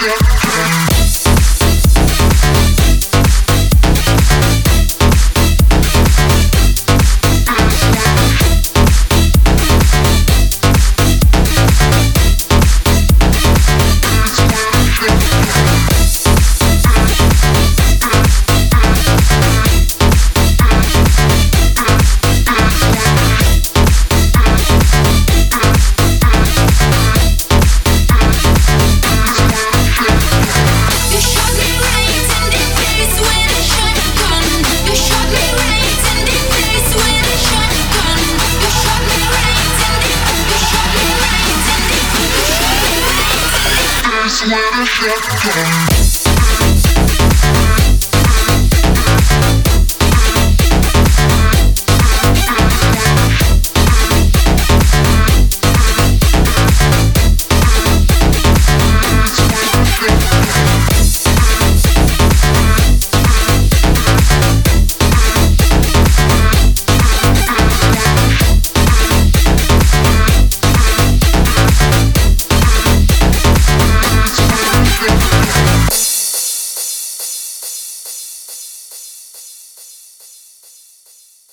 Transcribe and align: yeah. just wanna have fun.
yeah. 0.00 0.47
just 44.28 44.42
wanna 44.42 44.84
have 44.84 45.24
fun. 45.40 46.07